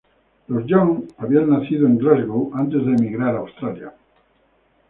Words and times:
Los 0.47 0.65
Young 0.65 1.13
habían 1.19 1.51
nacido 1.51 1.85
en 1.85 1.99
Glasgow 1.99 2.49
antes 2.55 2.83
de 2.83 2.93
emigrar 2.93 3.35
a 3.35 3.39
Australia. 3.41 3.93